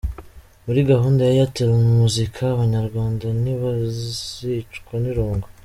Muri 0.65 0.79
gahunda 0.91 1.21
ya 1.25 1.33
'Airtel 1.35 1.71
Muzika' 1.97 2.47
abanyarwanda 2.55 3.25
ntibazicwa 3.41 4.93
n'irungu. 5.01 5.47